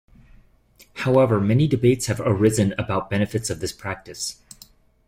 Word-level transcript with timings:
However, 0.95 1.39
many 1.39 1.67
debates 1.67 2.07
have 2.07 2.19
arisen 2.19 2.73
about 2.75 3.11
the 3.11 3.13
benefits 3.13 3.51
of 3.51 3.59
this 3.59 3.71
practice. 3.71 4.41